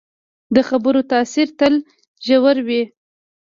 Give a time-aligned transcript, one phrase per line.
[0.55, 1.73] د خبرو تاثیر تل
[2.25, 2.83] ژور وي